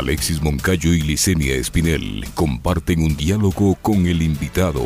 [0.00, 4.82] Alexis Moncayo y Licenia Espinel comparten un diálogo con el invitado.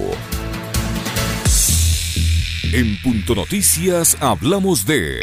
[2.73, 5.21] En Punto Noticias hablamos de...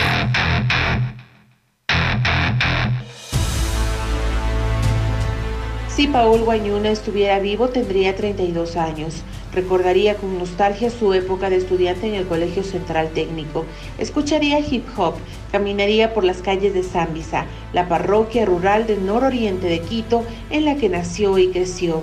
[5.90, 9.16] Si Paul Guañuna estuviera vivo tendría 32 años.
[9.54, 13.66] Recordaría con nostalgia su época de estudiante en el Colegio Central Técnico.
[13.98, 15.16] Escucharía hip hop,
[15.52, 20.76] caminaría por las calles de Zambisa, la parroquia rural del nororiente de Quito en la
[20.76, 22.02] que nació y creció.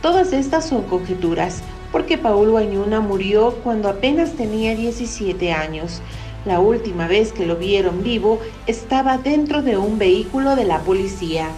[0.00, 1.62] Todas estas son conjeturas,
[1.92, 6.00] porque Paul Guañuna murió cuando apenas tenía 17 años.
[6.46, 11.50] La última vez que lo vieron vivo estaba dentro de un vehículo de la policía.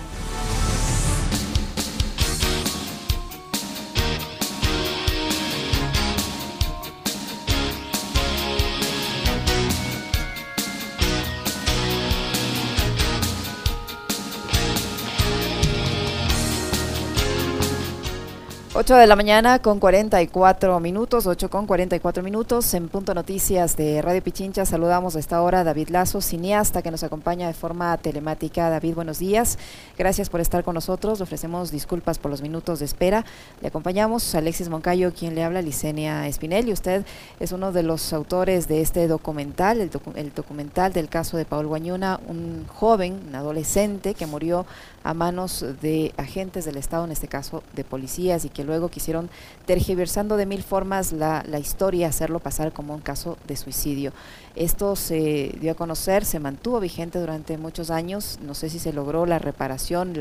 [18.82, 24.02] 8 de la mañana con 44 minutos, 8 con 44 minutos en Punto Noticias de
[24.02, 24.66] Radio Pichincha.
[24.66, 28.70] Saludamos a esta hora a David Lazo, cineasta que nos acompaña de forma telemática.
[28.70, 29.56] David, buenos días.
[29.96, 31.20] Gracias por estar con nosotros.
[31.20, 33.24] Ofrecemos disculpas por los minutos de espera.
[33.60, 37.04] Le acompañamos Alexis Moncayo, quien le habla, Licenia Espinel, y usted
[37.38, 41.68] es uno de los autores de este documental, el, el documental del caso de Paul
[41.68, 44.66] Guañuna, un joven, un adolescente que murió
[45.04, 49.30] a manos de agentes del Estado, en este caso de policías, y que luego quisieron,
[49.66, 54.12] tergiversando de mil formas la, la historia, hacerlo pasar como un caso de suicidio.
[54.54, 58.92] Esto se dio a conocer, se mantuvo vigente durante muchos años, no sé si se
[58.92, 60.14] logró la reparación,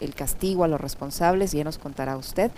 [0.00, 2.50] el castigo a los responsables, ya nos contará usted,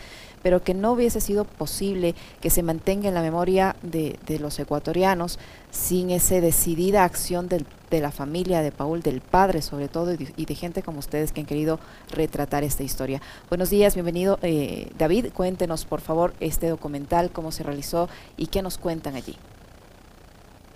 [0.42, 4.58] pero que no hubiese sido posible que se mantenga en la memoria de, de los
[4.60, 5.40] ecuatorianos
[5.72, 10.54] sin esa decidida acción de la familia de Paul, del padre sobre todo, y de,
[10.54, 13.20] gente como ustedes que han querido retratar esta historia.
[13.48, 18.62] Buenos días, bienvenido eh, David, cuéntenos por favor este documental, cómo se realizó y qué
[18.62, 19.36] nos cuentan allí.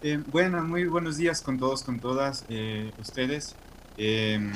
[0.02, 3.56] Eh, bueno, muy buenos días con todos, con todas eh, ustedes.
[3.96, 4.52] Em,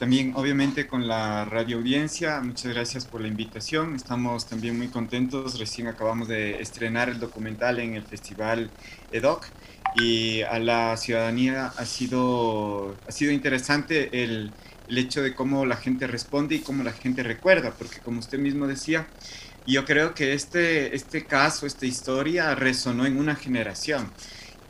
[0.00, 3.94] también, obviamente, con la radio audiencia, muchas gracias por la invitación.
[3.94, 5.60] Estamos también muy contentos.
[5.60, 8.68] Recién acabamos de estrenar el documental en el Festival
[9.12, 9.46] EDOC
[9.94, 14.50] y a la ciudadanía ha sido, ha sido interesante el,
[14.88, 18.38] el hecho de cómo la gente responde y cómo la gente recuerda, porque como usted
[18.38, 19.06] mismo decía,
[19.64, 24.10] yo creo que este, este caso, esta historia resonó en una generación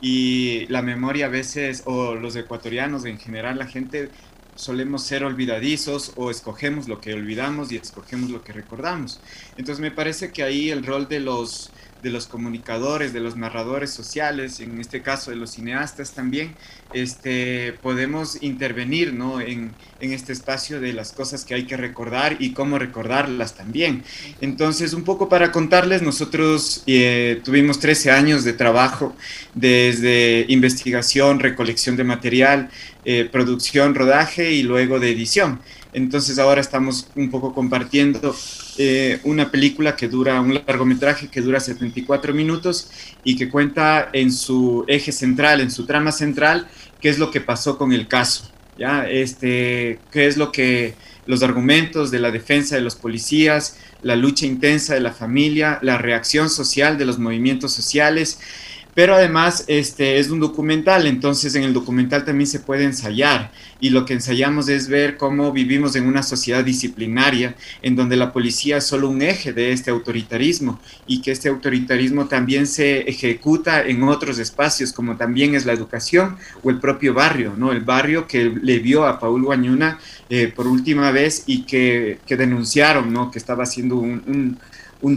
[0.01, 4.09] y la memoria a veces, o los ecuatorianos en general, la gente
[4.55, 9.19] solemos ser olvidadizos o escogemos lo que olvidamos y escogemos lo que recordamos.
[9.51, 11.71] Entonces me parece que ahí el rol de los
[12.01, 16.53] de los comunicadores, de los narradores sociales, en este caso de los cineastas también,
[16.93, 19.41] este, podemos intervenir ¿no?
[19.41, 24.03] en, en, este espacio de las cosas que hay que recordar y cómo recordarlas también.
[24.41, 29.15] Entonces, un poco para contarles, nosotros eh, tuvimos 13 años de trabajo
[29.53, 32.69] desde investigación, recolección de material,
[33.05, 35.59] eh, producción, rodaje y luego de edición.
[35.93, 38.35] Entonces ahora estamos un poco compartiendo
[38.77, 42.89] eh, una película que dura, un largometraje que dura 74 minutos
[43.23, 46.67] y que cuenta en su eje central, en su trama central,
[47.01, 49.09] qué es lo que pasó con el caso, ¿ya?
[49.09, 50.95] Este, qué es lo que
[51.25, 55.97] los argumentos de la defensa de los policías, la lucha intensa de la familia, la
[55.97, 58.39] reacción social de los movimientos sociales
[58.97, 63.91] pero además este, es un documental, entonces en el documental también se puede ensayar y
[63.91, 67.53] lo que ensayamos es ver cómo vivimos en una sociedad disciplinaria
[67.83, 72.25] en donde la policía es solo un eje de este autoritarismo y que este autoritarismo
[72.25, 77.53] también se ejecuta en otros espacios como también es la educación o el propio barrio,
[77.55, 77.71] ¿no?
[77.71, 79.99] El barrio que le vio a Paul Guañuna
[80.31, 83.29] eh, por última vez y que, que denunciaron, ¿no?
[83.29, 84.57] Que estaba haciendo un un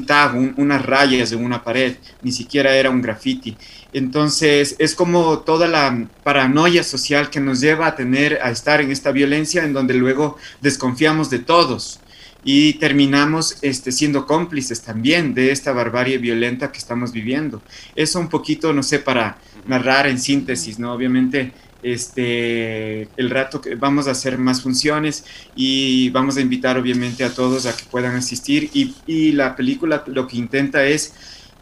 [0.07, 3.57] tag, unas rayas en una pared, ni siquiera era un graffiti.
[3.93, 8.91] Entonces es como toda la paranoia social que nos lleva a tener, a estar en
[8.91, 12.01] esta violencia en donde luego desconfiamos de todos
[12.45, 17.63] y terminamos este, siendo cómplices también de esta barbarie violenta que estamos viviendo.
[17.97, 20.93] Eso un poquito, no sé, para narrar en síntesis, ¿no?
[20.93, 25.25] Obviamente este, el rato que vamos a hacer más funciones
[25.55, 30.05] y vamos a invitar obviamente a todos a que puedan asistir y, y la película
[30.07, 31.13] lo que intenta es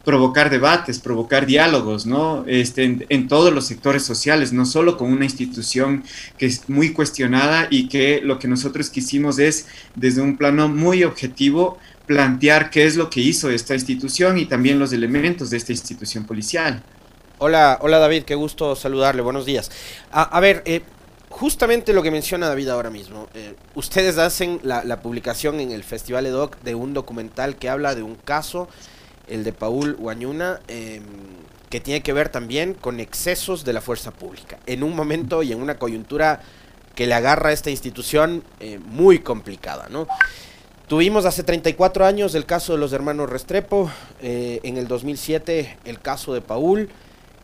[0.04, 2.44] provocar debates, provocar diálogos, ¿no?
[2.46, 6.02] Este, en, en, todos los sectores sociales, no solo con una institución
[6.38, 9.66] que es muy cuestionada y que lo que nosotros quisimos es,
[9.96, 14.78] desde un plano muy objetivo, plantear qué es lo que hizo esta institución y también
[14.78, 16.82] los elementos de esta institución policial.
[17.40, 19.70] Hola, hola David, qué gusto saludarle, buenos días.
[20.10, 20.82] A, ver, eh,
[21.28, 23.28] justamente lo que menciona David ahora mismo.
[23.32, 28.02] Eh, ustedes hacen la, publicación en el Festival EDOC de un documental que habla de
[28.02, 28.68] un caso,
[29.28, 31.04] el de Paul Guañuna, em,
[31.70, 34.58] que tiene que ver también con excesos de la fuerza pública.
[34.66, 36.40] En un momento y en una coyuntura
[36.96, 40.08] que le agarra a esta institución eh, muy complicada, ¿no?
[40.88, 43.92] Tuvimos hace 34 años el caso de los hermanos Restrepo,
[44.22, 46.88] eh, en el 2007 el caso de Paul,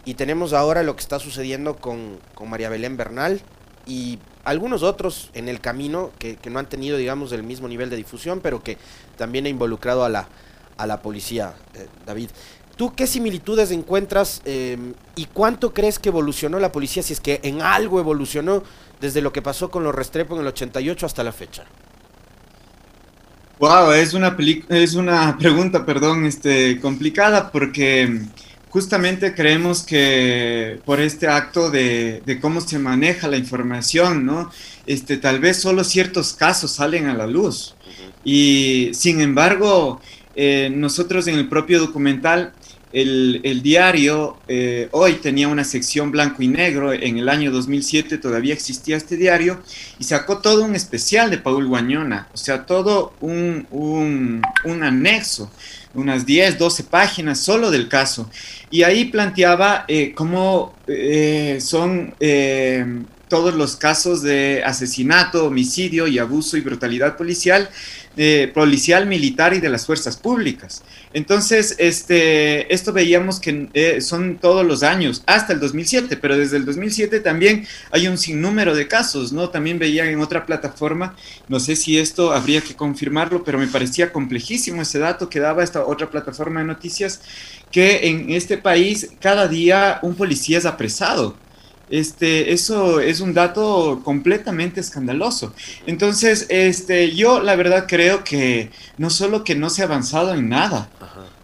[0.05, 3.41] y tenemos ahora lo que está sucediendo con, María Belén Bernal
[3.87, 7.97] y algunos otros en el camino que, no han tenido, digamos, el mismo nivel de
[7.97, 8.77] difusión, pero que
[9.17, 10.29] también ha involucrado a la,
[10.77, 12.31] a la policía, eh, David.
[12.77, 17.41] ¿Tú qué similitudes encuentras em, y cuánto crees que evolucionó la policía, si es que
[17.45, 18.65] en algo evolucionó
[19.01, 21.65] desde lo que pasó con los Restrepo en el 88 hasta la fecha?
[23.61, 24.37] Wow, es una
[24.69, 28.23] es una pregunta, perdón, este complicada porque
[28.75, 34.51] justamente creemos que por este acto de, cómo se maneja la información, ¿no?
[34.85, 37.77] Este, tal vez solo ciertos casos salen a la luz.
[38.25, 40.01] Y sin embargo,
[40.35, 42.53] eh, nosotros en el propio documental
[42.95, 48.55] el, diario eh, hoy tenía una sección blanco y negro, en el año 2007 todavía
[48.55, 49.61] existía este diario,
[49.99, 55.51] y sacó todo un especial de Paul Guañona, o sea, todo un, un, anexo,
[55.93, 58.31] unas 10, 12 páginas solo del caso.
[58.71, 62.15] Y ahí planteaba eh, cómo eh, son
[63.35, 67.69] todos los casos de asesinato, homicidio y abuso y brutalidad policial
[68.55, 70.83] policial, militar y de las fuerzas públicas.
[71.13, 76.57] Entonces, este, esto veíamos que eh, son todos los años, hasta el 2007, pero desde
[76.57, 79.51] el 2007 también hay un sinnúmero de casos, ¿no?
[79.51, 81.17] También veía en otra plataforma,
[81.49, 85.65] no sé si esto habría que confirmarlo, pero me parecía complejísimo ese dato que daba
[85.65, 87.21] esta otra plataforma de noticias,
[87.73, 91.37] que en este país cada día un policía es apresado.
[91.91, 95.53] Este, eso es un dato completamente escandaloso.
[95.87, 100.49] Entonces, este, yo la verdad creo que no solo que no se ha avanzado en
[100.49, 100.89] nada,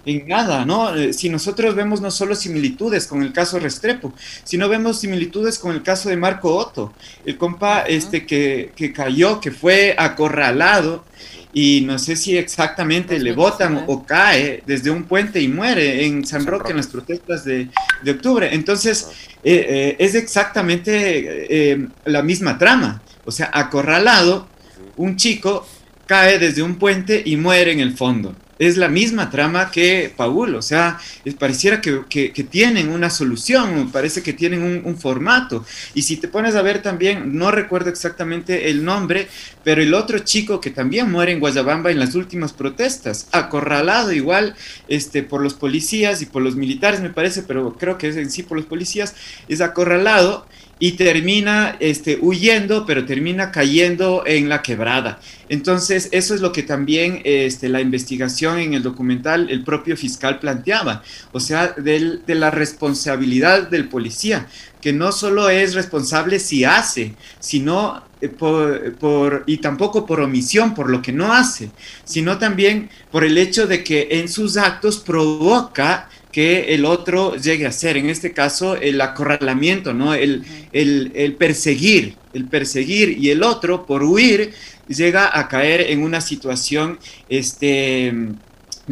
[0.04, 0.94] en nada, ¿no?
[0.94, 4.12] Eh, si nosotros vemos no solo similitudes con el caso Restrepo,
[4.44, 6.92] sino vemos similitudes con el caso de Marco Otto,
[7.24, 11.04] el compa este que, que cayó, que fue acorralado
[11.52, 16.24] y no sé si exactamente le botan o cae desde un puente y muere en
[16.24, 17.68] San, Roque, en las protestas de,
[18.08, 18.48] octubre.
[18.52, 19.08] Entonces,
[19.42, 23.02] eh, eh, es exactamente eh, la misma trama.
[23.24, 24.48] O sea, acorralado,
[24.96, 25.66] un chico
[26.06, 30.54] cae desde un puente y muere en el fondo es la misma trama que Paul,
[30.54, 31.00] o sea,
[31.38, 35.64] pareciera que, tienen una solución, parece que tienen un, formato.
[35.94, 39.28] Y si te pones a ver también, no recuerdo exactamente el nombre,
[39.64, 44.54] pero el otro chico que también muere en Guayabamba en las últimas protestas, acorralado igual
[44.88, 48.30] este, por los policías y por los militares, me parece, pero creo que es en
[48.30, 49.14] sí por los policías,
[49.48, 50.46] es acorralado
[50.82, 55.20] y termina este, huyendo, pero termina cayendo en la quebrada.
[55.50, 60.40] Entonces, eso es lo que también este, la investigación en el documental, el propio fiscal
[60.40, 64.48] planteaba, o sea, de la responsabilidad del policía,
[64.80, 70.74] que no solo es responsable si hace, sino eh, por, por, y tampoco por omisión,
[70.74, 71.70] por lo que no hace,
[72.04, 77.66] sino también por el hecho de que en sus actos provoca que el otro llegue
[77.66, 80.14] a ser, en este caso, el acorralamiento, ¿no?
[80.14, 84.52] El, el, perseguir, el perseguir y el otro, por huir,
[84.88, 88.12] llega a caer en una situación, este,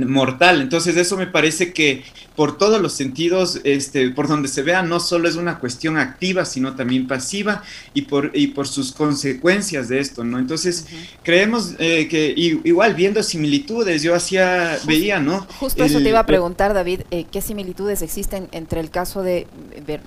[0.06, 0.60] mortal.
[0.60, 2.04] Entonces eso me parece que
[2.38, 6.44] por todos los sentidos, este, por donde se vea, no solo es una cuestión activa,
[6.44, 7.64] sino también pasiva
[7.94, 10.38] y por, y por sus consecuencias de esto, ¿no?
[10.38, 10.86] Entonces
[11.24, 15.48] creemos eh, que igual viendo similitudes, yo hacía, veía, ¿no?
[15.58, 19.48] Justo eso te iba a preguntar, David, eh, ¿qué similitudes existen entre el caso de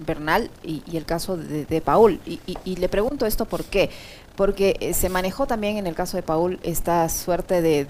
[0.05, 2.21] Bernal y, el caso de, Paul?
[2.25, 3.89] Y, y le pregunto esto por qué
[4.35, 7.88] porque eh, se manejó también en el caso de Paul esta suerte de,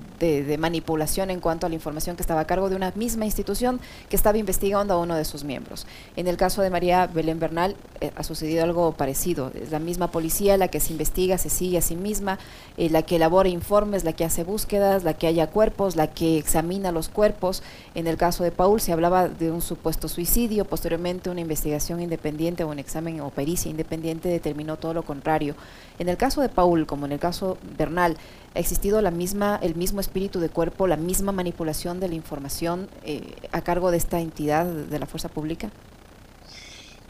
[0.57, 3.79] manipulación en cuanto a la información que estaba a cargo de una misma institución
[4.09, 5.87] que estaba investigando a uno de sus miembros.
[6.15, 9.51] En el caso de María Belén Bernal eh, ha sucedido algo parecido.
[9.55, 12.37] Es la misma policía la que se investiga, se sigue a sí misma,
[12.77, 16.37] eh, la que elabora informes, la que hace búsquedas, la que haya cuerpos, la que
[16.37, 17.63] examina los cuerpos.
[17.95, 22.63] En el caso de Paul se hablaba de un supuesto suicidio, posteriormente una investigación independiente
[22.63, 25.55] o un examen o pericia independiente determinó todo lo contrario.
[25.99, 28.15] En el caso de Paul, como en el caso Bernal,
[28.55, 32.87] ha existido la misma, el mismo espíritu de cuerpo, la misma manipulación de la información
[33.03, 35.69] eh, a cargo de esta entidad de la fuerza pública?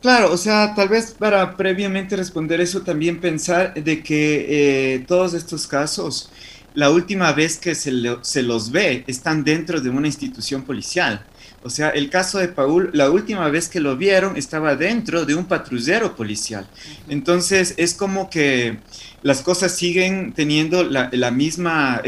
[0.02, 5.36] Claro, o sea, tal vez para previamente responder eso también pensar de que eh, todos
[5.36, 6.32] estos casos
[6.74, 11.26] la última vez que se, se los ve están dentro de una institución policial.
[11.64, 15.36] O sea, el caso de Paul, la última vez que lo vieron estaba dentro de
[15.36, 16.68] un patrullero policial.
[17.08, 18.80] Entonces es como que
[19.24, 22.02] las cosas siguen teniendo la, misma,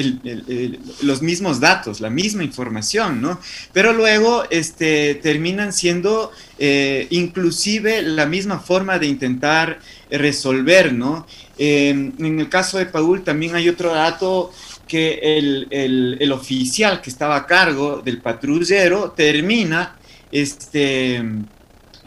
[1.01, 3.39] los mismos datos, la misma información, ¿no?
[3.72, 9.79] Pero luego este, terminan siendo eh, inclusive la misma forma de intentar
[10.10, 11.27] resolver, ¿no?
[11.58, 14.51] Em, en el caso de Paul también hay otro dato
[14.88, 19.96] que el, oficial que estaba a cargo del patrullero termina
[20.32, 21.24] este, eh,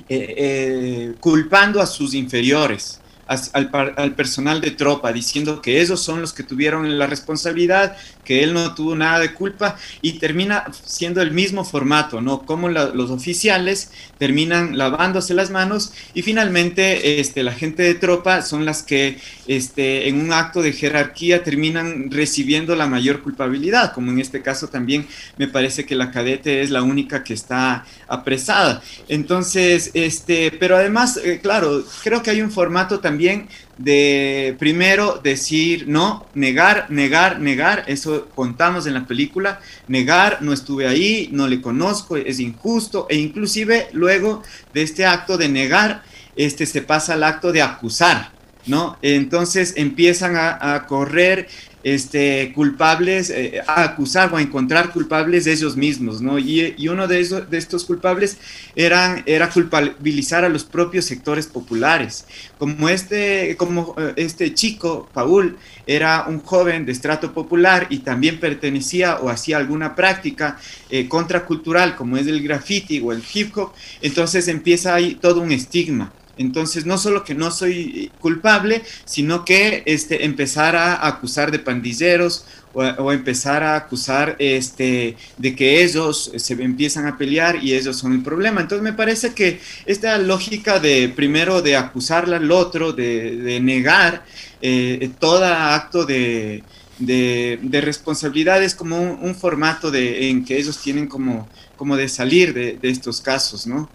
[0.09, 6.43] eh, culpando a sus inferiores al, personal de tropa, diciendo que esos son los que
[6.43, 11.65] tuvieron la responsabilidad, que él no tuvo nada de culpa y termina siendo el mismo
[11.65, 12.45] formato, ¿no?
[12.45, 18.65] Como los oficiales terminan lavándose las manos y finalmente este, la gente de tropa son
[18.65, 24.19] las que este, en un acto de jerarquía terminan recibiendo la mayor culpabilidad, como en
[24.19, 25.07] este caso también
[25.37, 28.83] me parece que la cadete es la única que está apresada.
[29.09, 35.87] Entonces, este, pero además, eh, claro, creo que hay un formato también de primero decir
[35.87, 41.61] no, negar, negar, negar, eso contamos en la película, negar, no estuve ahí, no le
[41.61, 44.43] conozco, es injusto, e inclusive luego
[44.73, 46.03] de este acto de negar,
[46.37, 48.33] este se pasa al acto de acusar,
[48.67, 48.99] ¿no?
[49.03, 51.49] Entonces empiezan a, a correr
[51.87, 56.37] este, culpables, eh, a acusar o a encontrar culpables ellos mismos, ¿no?
[56.37, 58.39] Y, uno de, esos, de estos culpables
[58.75, 62.27] era culpabilizar a los propios sectores populares.
[62.59, 68.41] Como este, como eh, este chico, Paul, era un joven de estrato popular y también
[68.41, 70.59] pertenecía o hacía alguna práctica
[70.91, 75.53] eh, contracultural, como es el graffiti o el hip hop, entonces empieza ahí todo un
[75.53, 76.13] estigma.
[76.39, 82.45] Entonces, no solo que no soy culpable, sino que este, empezar a acusar de pandilleros
[82.75, 88.13] o, empezar a acusar este, de que ellos se empiezan a pelear y ellos son
[88.13, 88.61] el problema.
[88.61, 94.25] Entonces, me parece que esta lógica de primero de acusar al otro, de, negar
[94.61, 96.63] eh, todo acto de,
[96.99, 102.53] de, responsabilidad es como un, formato de, en que ellos tienen como, como de salir
[102.53, 103.89] de, de estos casos, ¿no?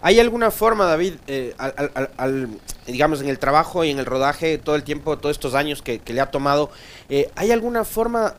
[0.00, 2.48] ¿Hay alguna forma, David, eh, al,
[2.86, 6.00] digamos, en el trabajo y en el rodaje, todo el tiempo, todos estos años que,
[6.06, 6.70] le ha tomado,
[7.08, 8.34] eh, ¿hay alguna forma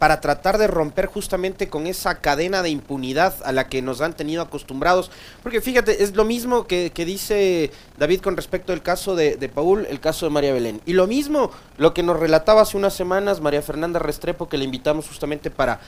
[0.00, 4.14] para tratar de romper justamente con esa cadena de impunidad a la que nos han
[4.14, 5.12] tenido acostumbrados?
[5.44, 10.00] Porque fíjate, es lo mismo que, dice David con respecto al caso de, Paul, el
[10.00, 10.80] caso de María Belén.
[10.84, 14.64] Y lo mismo, lo que nos relataba hace unas semanas María Fernanda Restrepo, que le
[14.64, 15.78] invitamos justamente para,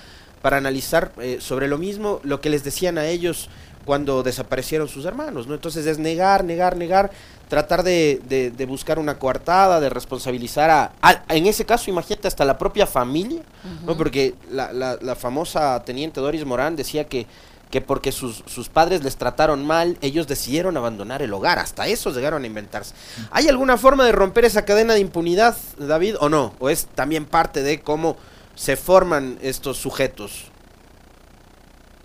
[0.40, 3.50] para analizar eh, sobre lo mismo, lo que les decían a ellos
[3.86, 5.54] cuando desaparecieron sus hermanos, ¿no?
[5.54, 7.10] Entonces es negar, negar, negar,
[7.48, 8.20] tratar de,
[8.54, 10.92] de, buscar una coartada, de responsabilizar a,
[11.28, 13.42] en ese caso, imagínate, hasta la propia familia,
[13.86, 13.96] ¿no?
[13.96, 17.26] Porque la, la, famosa teniente Doris Morán decía que,
[17.70, 22.10] que porque sus, sus, padres les trataron mal, ellos decidieron abandonar el hogar, hasta eso
[22.10, 22.92] llegaron a inventarse.
[23.30, 26.54] ¿Hay alguna forma de romper esa cadena de impunidad, David, o no?
[26.58, 28.16] ¿O es también parte de cómo
[28.56, 30.50] se forman estos sujetos?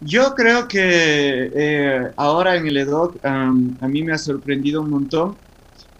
[0.04, 0.80] Yo creo que
[1.56, 5.38] eh, ahora en el EDOC a mí me ha sorprendido un montón.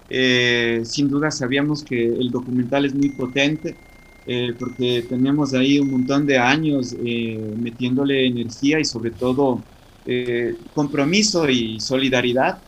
[0.10, 3.78] Eh, sin duda sabíamos que el documental es muy potente
[4.26, 6.96] eh, porque tenemos ahí un montón de años
[7.58, 9.68] metiéndole energía y sobre todo
[10.74, 12.64] compromiso y solidaridad.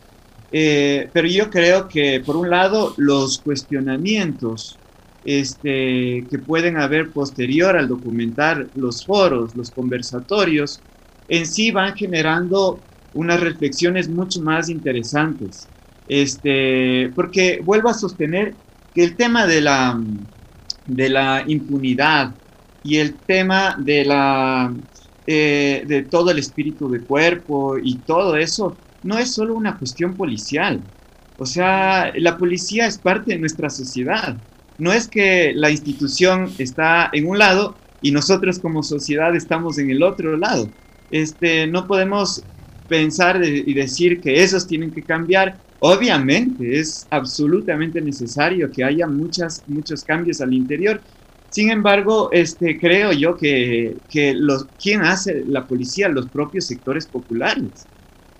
[0.50, 4.80] pero yo creo que por un lado los cuestionamientos
[5.24, 10.84] este, que pueden haber posterior al documental, los foros, los conversatorios,
[11.28, 12.80] en sí van generando
[13.14, 15.68] unas reflexiones mucho más interesantes.
[16.08, 18.54] Este, porque vuelvo a sostener
[18.94, 19.98] que el tema de la,
[20.86, 22.34] de la impunidad
[22.82, 24.72] y el tema de, la,
[25.26, 30.14] eh, de todo el espíritu de cuerpo y todo eso no es solo una cuestión
[30.14, 30.80] policial.
[31.38, 34.36] O sea, la policía es parte de nuestra sociedad.
[34.76, 39.90] No es que la institución está en un lado y nosotros como sociedad estamos en
[39.90, 40.68] el otro lado
[41.14, 42.42] este, no podemos
[42.88, 45.56] pensar y decir que esos tienen que cambiar.
[45.78, 49.62] Obviamente es absolutamente necesario que haya muchos
[50.04, 51.00] cambios al interior.
[51.50, 56.08] Sin embargo, este, creo yo que, que los, ¿quién hace la policía?
[56.08, 57.86] Los propios sectores populares.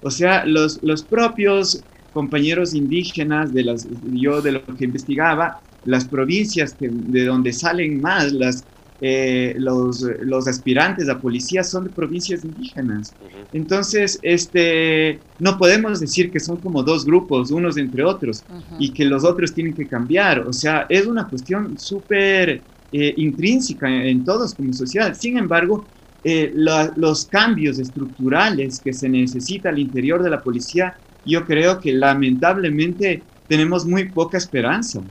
[0.02, 1.80] O sea, los, los propios
[2.12, 8.32] compañeros indígenas, de las, yo de lo que investigaba, las provincias de donde salen más
[8.32, 8.64] las
[9.06, 13.14] eh, los, los, aspirantes a policía son de provincias indígenas.
[13.52, 18.42] Entonces, este, no podemos decir que son como dos grupos, unos entre otros,
[18.78, 20.48] y que los otros tienen que cambiar.
[20.48, 25.14] O sea, es una cuestión súper eh, intrínseca en, todos como sociedad.
[25.14, 25.84] Sin embargo,
[26.24, 30.96] eh, los cambios estructurales que se necesita al interior de la policía,
[31.26, 35.02] yo creo que lamentablemente tenemos muy poca esperanza.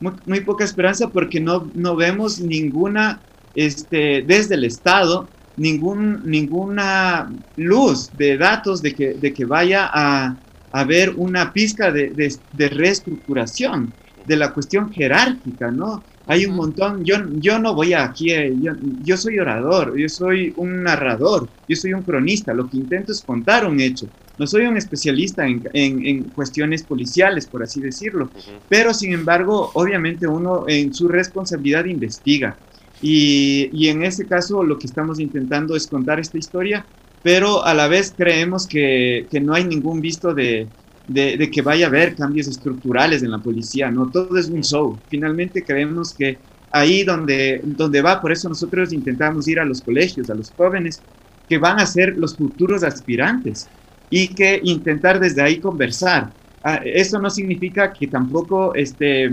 [0.00, 3.20] Muy, poca esperanza porque no, no vemos ninguna,
[3.56, 10.36] este, desde el Estado, ningún, ninguna luz de datos de que, de que vaya a,
[10.72, 13.94] haber una pizca de, de, reestructuración
[14.26, 16.02] de la cuestión jerárquica, ¿no?
[16.26, 18.72] Hay un montón, yo, yo no voy aquí, eh, yo,
[19.02, 23.22] yo, soy orador, yo soy un narrador, yo soy un cronista, lo que intento es
[23.22, 24.08] contar un hecho.
[24.38, 28.28] No soy un especialista en, en, cuestiones policiales, por así decirlo,
[28.68, 32.56] pero sin embargo, obviamente uno en su responsabilidad investiga.
[33.02, 36.86] Y, y en ese caso lo que estamos intentando es contar esta historia,
[37.22, 40.68] pero a la vez creemos que, que no hay ningún visto de,
[41.08, 44.98] de, que vaya a haber cambios estructurales en la policía, no, todo es un show.
[45.08, 46.38] Finalmente creemos que
[46.70, 51.02] ahí donde, donde va, por eso nosotros intentamos ir a los colegios, a los jóvenes,
[51.48, 53.68] que van a ser los futuros aspirantes
[54.10, 56.32] y que intentar desde ahí conversar.
[56.62, 59.30] Ah, eso no significa que tampoco este,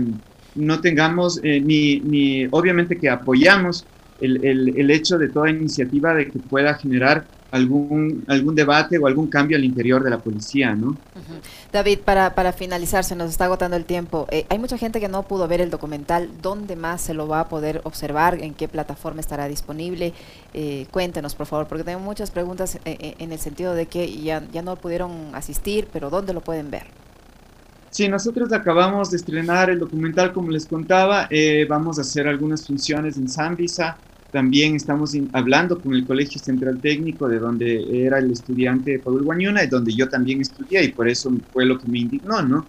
[0.54, 3.86] no tengamos eh, ni, ni, obviamente que apoyamos
[4.20, 9.06] el, el, el, hecho de toda iniciativa de que pueda generar algún, algún debate o
[9.06, 10.96] algún cambio al interior de la policía, ¿no?
[11.72, 14.26] David, para, para finalizar, se nos está agotando el tiempo.
[14.32, 16.30] Eh, hay mucha gente que no pudo ver el documental.
[16.42, 18.42] ¿Dónde más se lo va a poder observar?
[18.42, 20.14] ¿En qué plataforma estará disponible?
[20.52, 24.42] Eh, cuéntenos, por favor, porque tengo muchas preguntas eh, en el sentido de que ya,
[24.52, 27.03] ya no pudieron asistir, pero ¿dónde lo pueden ver?
[27.94, 31.28] Sí, nosotros acabamos de estrenar el documental, como les contaba.
[31.68, 33.96] vamos a hacer algunas funciones en Zambisa
[34.32, 39.62] también estamos hablando con el Colegio Central Técnico, de donde era el estudiante Paul Guañuna,
[39.62, 42.66] y donde yo también estudié, y por eso fue lo que me indignó, ¿no?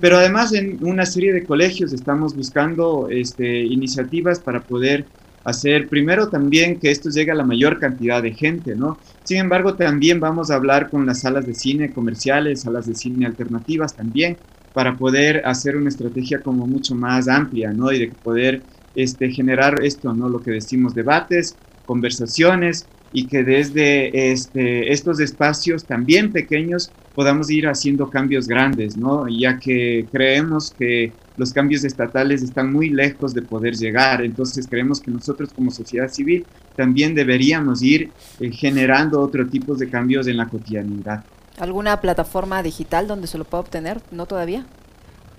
[0.00, 5.06] Pero además en una serie de colegios estamos buscando este, iniciativas para poder
[5.44, 8.98] hacer, primero también que esto llegue a la mayor cantidad de gente, ¿no?
[9.22, 13.26] Sin embargo, también vamos a hablar con las salas de cine comerciales, salas de cine
[13.26, 14.36] alternativas también,
[14.76, 17.90] para poder hacer una estrategia como mucho más amplia, ¿no?
[17.92, 18.60] Y de poder
[18.94, 20.28] este, generar esto, ¿no?
[20.28, 27.68] Lo que decimos, debates, conversaciones y que desde este, estos espacios también pequeños podamos ir
[27.68, 29.26] haciendo cambios grandes, ¿no?
[29.28, 35.00] Ya que creemos que los cambios estatales están muy lejos de poder llegar, entonces creemos
[35.00, 36.44] que nosotros como sociedad civil
[36.76, 38.10] también deberíamos ir
[38.40, 41.24] eh, generando otro tipo de cambios en la cotidianidad.
[41.58, 44.00] ¿Alguna plataforma digital donde se lo pueda obtener?
[44.10, 44.66] ¿No todavía?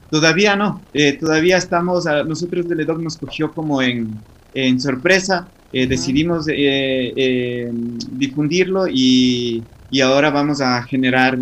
[0.09, 4.15] Todavía no, eh, todavía estamos, a, nosotros del EDOC nos cogió como en,
[4.53, 7.69] en sorpresa, eh, decidimos eh,
[8.11, 11.37] difundirlo y, y, ahora vamos a generar,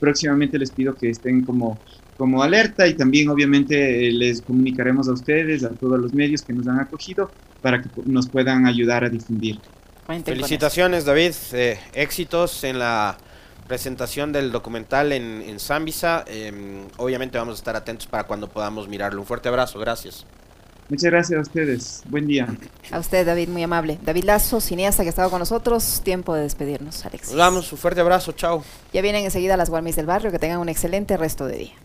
[0.00, 1.78] próximamente les pido que estén como,
[2.16, 6.66] como alerta y también obviamente les comunicaremos a ustedes, a todos los medios que nos
[6.66, 7.30] han acogido
[7.60, 9.58] para que nos puedan ayudar a difundir.
[10.24, 11.32] Felicitaciones David,
[11.92, 13.18] éxitos en la
[13.66, 16.24] presentación del documental en, en Zambisa.
[16.26, 19.20] Em, obviamente vamos a estar atentos para cuando podamos mirarlo.
[19.20, 20.26] Un fuerte abrazo, gracias.
[20.88, 22.02] Muchas gracias a ustedes.
[22.08, 22.46] Buen día.
[22.90, 23.98] A usted, David, muy amable.
[24.02, 26.02] David Lazo, cineasta que ha estado con nosotros.
[26.04, 27.28] Tiempo de despedirnos, Alex.
[27.28, 28.32] Nos damos un fuerte abrazo.
[28.32, 28.62] Chao.
[28.92, 30.30] Ya vienen enseguida las Guarmis del barrio.
[30.30, 31.83] Que tengan un excelente resto de día.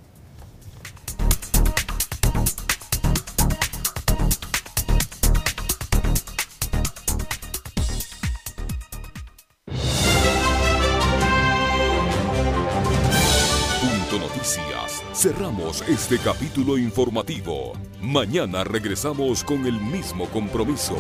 [15.14, 17.74] Cerramos este capítulo informativo.
[18.02, 20.96] Mañana regresamos con el mismo compromiso.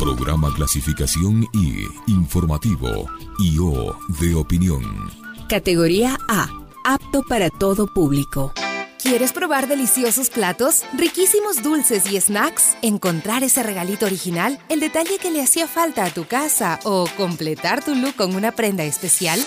[0.00, 3.08] Programa Clasificación I, Informativo,
[3.38, 4.82] IO de Opinión.
[5.48, 6.48] Categoría A,
[6.84, 8.52] apto para todo público.
[9.04, 12.74] ¿Quieres probar deliciosos platos, riquísimos dulces y snacks?
[12.80, 14.58] ¿Encontrar ese regalito original?
[14.70, 16.80] ¿El detalle que le hacía falta a tu casa?
[16.84, 19.38] ¿O completar tu look con una prenda especial?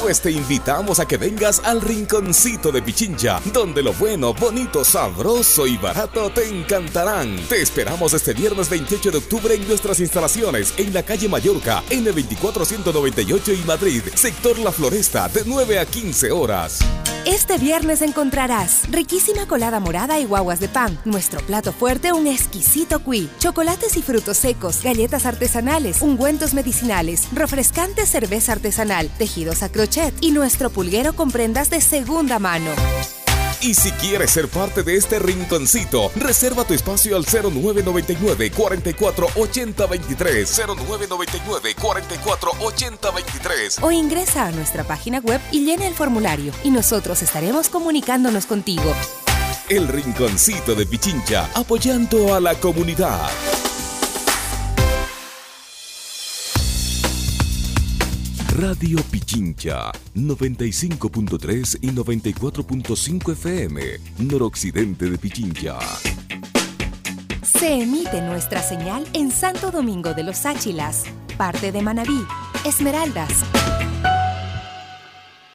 [0.00, 5.66] Pues te invitamos a que vengas al rinconcito de Pichincha, donde lo bueno, bonito, sabroso
[5.66, 7.36] y barato te encantarán.
[7.48, 13.58] Te esperamos este viernes 28 de octubre en nuestras instalaciones en la calle Mallorca, N24198
[13.60, 16.78] y Madrid, sector La Floresta, de 9 a 15 horas.
[17.26, 23.00] Este viernes encontrarás riquísima colada morada y guaguas de pan, nuestro plato fuerte, un exquisito
[23.00, 30.12] cuy, chocolates y frutos secos, galletas artesanales, ungüentos medicinales, refrescante cerveza artesanal, tejidos a crochet
[30.20, 32.70] y nuestro pulguero con prendas de segunda mano.
[33.64, 39.86] Y si quieres ser parte de este rinconcito, reserva tu espacio al 0999 44 80
[39.86, 46.52] 23 0999 44 80 23 o ingresa a nuestra página web y llena el formulario
[46.62, 48.94] y nosotros estaremos comunicándonos contigo.
[49.70, 53.30] El rinconcito de Pichincha, apoyando a la comunidad.
[58.54, 63.82] Radio Pichincha 95.3 y 94.5 FM,
[64.18, 65.76] noroccidente de Pichincha.
[67.42, 71.02] Se emite nuestra señal en Santo Domingo de los Áchilas,
[71.36, 72.24] parte de Manabí,
[72.64, 73.42] Esmeraldas.